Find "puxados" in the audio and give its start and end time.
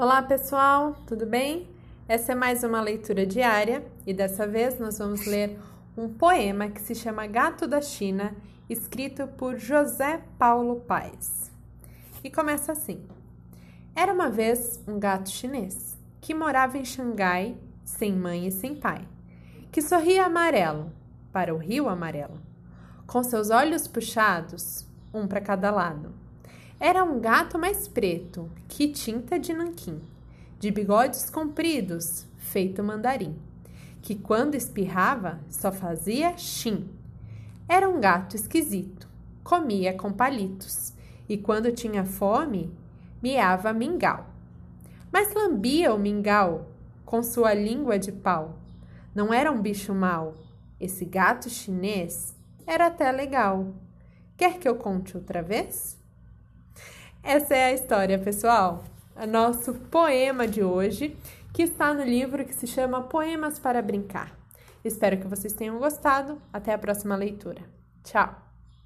23.88-24.86